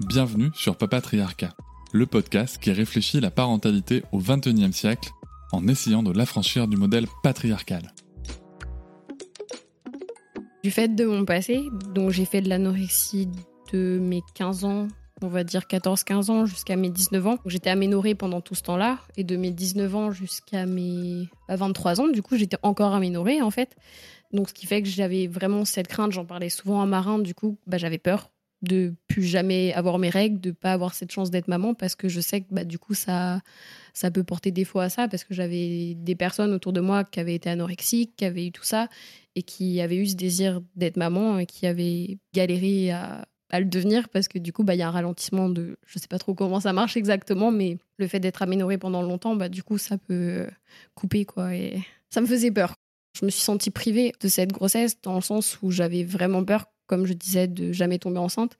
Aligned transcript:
Bienvenue 0.00 0.50
sur 0.54 0.76
Papatriarcat, 0.76 1.54
le 1.92 2.06
podcast 2.06 2.58
qui 2.58 2.72
réfléchit 2.72 3.20
la 3.20 3.30
parentalité 3.30 4.02
au 4.12 4.18
XXIe 4.18 4.72
siècle 4.72 5.10
en 5.52 5.68
essayant 5.68 6.02
de 6.02 6.12
l'affranchir 6.12 6.66
du 6.66 6.76
modèle 6.76 7.06
patriarcal. 7.22 7.92
Du 10.64 10.70
fait 10.70 10.88
de 10.88 11.04
mon 11.04 11.24
passé, 11.24 11.62
dont 11.94 12.10
j'ai 12.10 12.24
fait 12.24 12.40
de 12.40 12.48
l'anorexie 12.48 13.28
de 13.72 13.98
mes 14.00 14.22
15 14.34 14.64
ans, 14.64 14.88
on 15.22 15.28
va 15.28 15.44
dire 15.44 15.62
14-15 15.62 16.30
ans 16.30 16.46
jusqu'à 16.46 16.76
mes 16.76 16.90
19 16.90 17.26
ans. 17.26 17.38
J'étais 17.46 17.70
aménorée 17.70 18.14
pendant 18.14 18.40
tout 18.40 18.54
ce 18.54 18.62
temps-là, 18.62 18.98
et 19.16 19.24
de 19.24 19.36
mes 19.36 19.50
19 19.50 19.94
ans 19.94 20.10
jusqu'à 20.10 20.66
mes 20.66 21.28
23 21.48 21.94
bah, 21.94 22.02
ans, 22.02 22.08
du 22.08 22.22
coup, 22.22 22.36
j'étais 22.36 22.58
encore 22.62 22.94
aménorée 22.94 23.42
en 23.42 23.50
fait. 23.50 23.76
Donc, 24.32 24.48
ce 24.50 24.54
qui 24.54 24.66
fait 24.66 24.82
que 24.82 24.88
j'avais 24.88 25.26
vraiment 25.26 25.64
cette 25.64 25.88
crainte, 25.88 26.12
j'en 26.12 26.24
parlais 26.24 26.50
souvent 26.50 26.82
à 26.82 26.86
Marin, 26.86 27.18
du 27.18 27.34
coup, 27.34 27.58
bah, 27.66 27.78
j'avais 27.78 27.98
peur 27.98 28.30
de 28.62 28.94
plus 29.06 29.22
jamais 29.22 29.72
avoir 29.72 29.98
mes 29.98 30.10
règles, 30.10 30.40
de 30.40 30.50
pas 30.50 30.72
avoir 30.72 30.94
cette 30.94 31.12
chance 31.12 31.30
d'être 31.30 31.48
maman 31.48 31.74
parce 31.74 31.94
que 31.94 32.08
je 32.08 32.20
sais 32.20 32.40
que 32.40 32.46
bah, 32.50 32.64
du 32.64 32.78
coup 32.78 32.94
ça 32.94 33.40
ça 33.94 34.10
peut 34.10 34.24
porter 34.24 34.50
défaut 34.50 34.80
à 34.80 34.88
ça 34.88 35.08
parce 35.08 35.24
que 35.24 35.34
j'avais 35.34 35.94
des 35.94 36.14
personnes 36.14 36.52
autour 36.52 36.72
de 36.72 36.80
moi 36.80 37.04
qui 37.04 37.20
avaient 37.20 37.34
été 37.34 37.50
anorexiques, 37.50 38.16
qui 38.16 38.24
avaient 38.24 38.46
eu 38.46 38.52
tout 38.52 38.64
ça 38.64 38.88
et 39.34 39.42
qui 39.42 39.80
avaient 39.80 39.96
eu 39.96 40.06
ce 40.06 40.16
désir 40.16 40.60
d'être 40.74 40.96
maman 40.96 41.38
et 41.38 41.46
qui 41.46 41.66
avaient 41.66 42.18
galéré 42.34 42.90
à, 42.90 43.26
le 43.52 43.64
devenir 43.64 44.08
parce 44.08 44.28
que 44.28 44.38
du 44.38 44.52
coup 44.52 44.64
bah 44.64 44.74
il 44.74 44.78
y 44.78 44.82
a 44.82 44.88
un 44.88 44.92
ralentissement 44.92 45.48
de 45.48 45.78
je 45.86 45.98
sais 45.98 46.08
pas 46.08 46.18
trop 46.18 46.34
comment 46.34 46.60
ça 46.60 46.72
marche 46.72 46.96
exactement 46.96 47.50
mais 47.50 47.78
le 47.96 48.06
fait 48.06 48.20
d'être 48.20 48.42
aménorée 48.42 48.76
pendant 48.76 49.02
longtemps 49.02 49.36
bah 49.36 49.48
du 49.48 49.62
coup 49.62 49.78
ça 49.78 49.96
peut 49.98 50.46
couper 50.94 51.24
quoi 51.24 51.54
et 51.54 51.80
ça 52.10 52.20
me 52.20 52.26
faisait 52.26 52.50
peur. 52.50 52.74
Je 53.18 53.24
me 53.24 53.30
suis 53.30 53.42
sentie 53.42 53.70
privée 53.70 54.12
de 54.20 54.28
cette 54.28 54.52
grossesse 54.52 55.00
dans 55.02 55.14
le 55.14 55.20
sens 55.20 55.58
où 55.62 55.70
j'avais 55.70 56.04
vraiment 56.04 56.44
peur 56.44 56.66
comme 56.88 57.06
je 57.06 57.12
disais, 57.12 57.46
de 57.46 57.70
jamais 57.70 58.00
tomber 58.00 58.18
enceinte. 58.18 58.58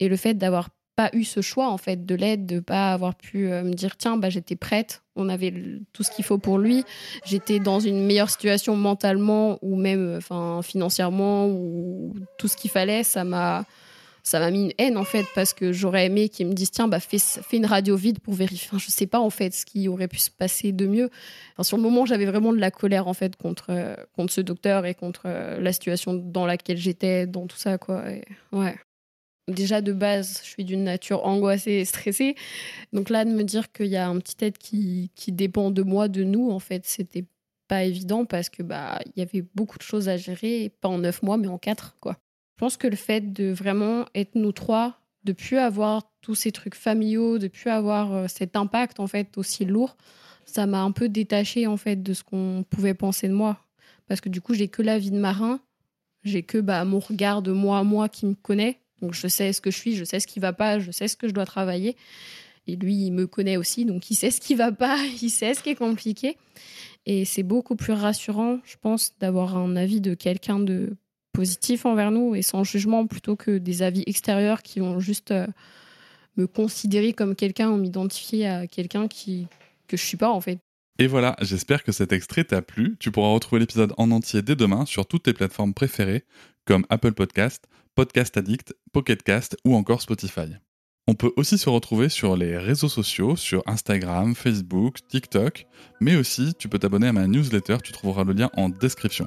Et 0.00 0.08
le 0.08 0.16
fait 0.16 0.34
d'avoir 0.34 0.68
pas 0.96 1.10
eu 1.12 1.22
ce 1.22 1.40
choix 1.40 1.68
en 1.68 1.78
fait 1.78 2.04
de 2.04 2.14
l'aide, 2.16 2.44
de 2.44 2.58
pas 2.58 2.92
avoir 2.92 3.14
pu 3.14 3.46
euh, 3.46 3.62
me 3.62 3.72
dire 3.72 3.96
tiens 3.96 4.16
bah 4.16 4.30
j'étais 4.30 4.56
prête, 4.56 5.04
on 5.14 5.28
avait 5.28 5.54
tout 5.92 6.02
ce 6.02 6.10
qu'il 6.10 6.24
faut 6.24 6.38
pour 6.38 6.58
lui, 6.58 6.82
j'étais 7.24 7.60
dans 7.60 7.78
une 7.78 8.04
meilleure 8.04 8.30
situation 8.30 8.74
mentalement 8.74 9.60
ou 9.62 9.76
même 9.76 10.16
enfin 10.16 10.60
financièrement 10.60 11.46
ou 11.46 12.14
tout 12.36 12.48
ce 12.48 12.56
qu'il 12.56 12.72
fallait, 12.72 13.04
ça 13.04 13.22
m'a 13.22 13.64
ça 14.28 14.40
m'a 14.40 14.50
mis 14.50 14.64
une 14.64 14.72
haine 14.78 14.96
en 14.98 15.04
fait 15.04 15.26
parce 15.34 15.54
que 15.54 15.72
j'aurais 15.72 16.06
aimé 16.06 16.28
qu'ils 16.28 16.46
me 16.46 16.52
disent 16.52 16.70
tiens 16.70 16.86
bah 16.86 17.00
fais, 17.00 17.18
une 17.52 17.66
radio 17.66 17.96
vide 17.96 18.20
pour 18.20 18.34
vérifier. 18.34 18.68
Enfin, 18.68 18.78
je 18.78 18.90
sais 18.90 19.06
pas 19.06 19.20
en 19.20 19.30
fait 19.30 19.54
ce 19.54 19.64
qui 19.64 19.88
aurait 19.88 20.08
pu 20.08 20.18
se 20.18 20.30
passer 20.30 20.72
de 20.72 20.86
mieux. 20.86 21.10
sur 21.62 21.76
le 21.78 21.82
moment 21.82 22.04
j'avais 22.04 22.26
vraiment 22.26 22.52
de 22.52 22.58
la 22.58 22.70
colère 22.70 23.08
en 23.08 23.14
fait 23.14 23.36
contre 23.36 23.66
euh, 23.70 23.96
contre 24.14 24.32
ce 24.32 24.42
docteur 24.42 24.84
et 24.84 24.94
contre 24.94 25.22
euh, 25.24 25.58
la 25.60 25.72
situation 25.72 26.14
dans 26.14 26.44
laquelle 26.44 26.76
j'étais 26.76 27.26
dans 27.26 27.46
tout 27.46 27.56
ça 27.56 27.78
quoi. 27.78 28.04
ouais. 28.52 28.76
Déjà 29.48 29.80
de 29.80 29.94
base, 29.94 30.40
je 30.44 30.48
suis 30.50 30.64
d'une 30.66 30.84
nature 30.84 31.24
angoissée 31.24 31.72
et 31.72 31.86
stressée. 31.86 32.34
Donc 32.92 33.08
là, 33.08 33.24
de 33.24 33.30
me 33.30 33.42
dire 33.44 33.72
qu'il 33.72 33.86
y 33.86 33.96
a 33.96 34.06
un 34.06 34.18
petit 34.18 34.44
être 34.44 34.58
qui, 34.58 35.10
qui 35.14 35.32
dépend 35.32 35.70
de 35.70 35.80
moi, 35.80 36.08
de 36.08 36.22
nous, 36.22 36.50
en 36.50 36.58
fait, 36.58 36.84
c'était 36.84 37.24
pas 37.66 37.84
évident 37.84 38.26
parce 38.26 38.50
que 38.50 38.62
bah 38.62 38.98
il 39.06 39.12
y 39.18 39.22
avait 39.22 39.42
beaucoup 39.54 39.78
de 39.78 39.82
choses 39.82 40.10
à 40.10 40.18
gérer, 40.18 40.70
pas 40.82 40.88
en 40.90 40.98
neuf 40.98 41.22
mois, 41.22 41.38
mais 41.38 41.48
en 41.48 41.56
quatre, 41.56 41.96
quoi. 41.98 42.18
Je 42.58 42.64
pense 42.64 42.76
que 42.76 42.88
le 42.88 42.96
fait 42.96 43.32
de 43.32 43.52
vraiment 43.52 44.06
être 44.16 44.34
nous 44.34 44.50
trois, 44.50 45.00
de 45.22 45.32
plus 45.32 45.58
avoir 45.58 46.10
tous 46.22 46.34
ces 46.34 46.50
trucs 46.50 46.74
familiaux, 46.74 47.38
de 47.38 47.46
plus 47.46 47.70
avoir 47.70 48.12
euh, 48.12 48.26
cet 48.26 48.56
impact 48.56 48.98
en 48.98 49.06
fait 49.06 49.38
aussi 49.38 49.64
lourd, 49.64 49.96
ça 50.44 50.66
m'a 50.66 50.82
un 50.82 50.90
peu 50.90 51.08
détaché 51.08 51.68
en 51.68 51.76
fait 51.76 52.02
de 52.02 52.12
ce 52.12 52.24
qu'on 52.24 52.64
pouvait 52.68 52.94
penser 52.94 53.28
de 53.28 53.32
moi. 53.32 53.64
Parce 54.08 54.20
que 54.20 54.28
du 54.28 54.40
coup, 54.40 54.54
j'ai 54.54 54.66
que 54.66 54.82
la 54.82 54.98
vie 54.98 55.12
de 55.12 55.20
marin, 55.20 55.60
j'ai 56.24 56.42
que 56.42 56.58
bah, 56.58 56.84
mon 56.84 56.98
regard 56.98 57.42
de 57.42 57.52
moi 57.52 57.78
à 57.78 57.84
moi 57.84 58.08
qui 58.08 58.26
me 58.26 58.34
connaît. 58.34 58.80
Donc 59.02 59.14
je 59.14 59.28
sais 59.28 59.52
ce 59.52 59.60
que 59.60 59.70
je 59.70 59.78
suis, 59.78 59.94
je 59.94 60.02
sais 60.02 60.18
ce 60.18 60.26
qui 60.26 60.40
va 60.40 60.52
pas, 60.52 60.80
je 60.80 60.90
sais 60.90 61.06
ce 61.06 61.16
que 61.16 61.28
je 61.28 61.34
dois 61.34 61.46
travailler. 61.46 61.94
Et 62.66 62.74
lui, 62.74 63.06
il 63.06 63.12
me 63.12 63.28
connaît 63.28 63.56
aussi, 63.56 63.84
donc 63.84 64.10
il 64.10 64.16
sait 64.16 64.32
ce 64.32 64.40
qui 64.40 64.56
va 64.56 64.72
pas, 64.72 64.98
il 65.22 65.30
sait 65.30 65.54
ce 65.54 65.62
qui 65.62 65.70
est 65.70 65.76
compliqué. 65.76 66.36
Et 67.06 67.24
c'est 67.24 67.44
beaucoup 67.44 67.76
plus 67.76 67.92
rassurant, 67.92 68.58
je 68.64 68.74
pense, 68.80 69.12
d'avoir 69.20 69.56
un 69.56 69.76
avis 69.76 70.00
de 70.00 70.14
quelqu'un 70.14 70.58
de 70.58 70.96
positif 71.32 71.86
envers 71.86 72.10
nous 72.10 72.34
et 72.34 72.42
sans 72.42 72.64
jugement 72.64 73.06
plutôt 73.06 73.36
que 73.36 73.58
des 73.58 73.82
avis 73.82 74.02
extérieurs 74.06 74.62
qui 74.62 74.80
vont 74.80 75.00
juste 75.00 75.30
euh, 75.30 75.46
me 76.36 76.46
considérer 76.46 77.12
comme 77.12 77.34
quelqu'un 77.34 77.70
ou 77.70 77.76
m'identifier 77.76 78.46
à 78.46 78.66
quelqu'un 78.66 79.08
qui 79.08 79.46
que 79.86 79.96
je 79.96 80.04
suis 80.04 80.16
pas 80.16 80.30
en 80.30 80.40
fait. 80.40 80.58
Et 80.98 81.06
voilà, 81.06 81.36
j'espère 81.40 81.84
que 81.84 81.92
cet 81.92 82.12
extrait 82.12 82.44
t'a 82.44 82.60
plu. 82.60 82.96
Tu 82.98 83.10
pourras 83.10 83.32
retrouver 83.32 83.60
l'épisode 83.60 83.94
en 83.98 84.10
entier 84.10 84.42
dès 84.42 84.56
demain 84.56 84.84
sur 84.84 85.06
toutes 85.06 85.24
tes 85.24 85.32
plateformes 85.32 85.72
préférées 85.72 86.24
comme 86.64 86.84
Apple 86.90 87.12
Podcast, 87.12 87.64
Podcast 87.94 88.36
Addict, 88.36 88.74
Pocket 88.92 89.22
Cast 89.22 89.56
ou 89.64 89.74
encore 89.74 90.02
Spotify. 90.02 90.48
On 91.06 91.14
peut 91.14 91.32
aussi 91.36 91.56
se 91.56 91.70
retrouver 91.70 92.10
sur 92.10 92.36
les 92.36 92.58
réseaux 92.58 92.88
sociaux, 92.88 93.34
sur 93.34 93.62
Instagram, 93.66 94.34
Facebook, 94.34 94.98
TikTok, 95.08 95.66
mais 96.00 96.16
aussi 96.16 96.52
tu 96.58 96.68
peux 96.68 96.78
t'abonner 96.78 97.06
à 97.06 97.12
ma 97.12 97.26
newsletter, 97.26 97.78
tu 97.82 97.92
trouveras 97.92 98.24
le 98.24 98.34
lien 98.34 98.50
en 98.54 98.68
description. 98.68 99.26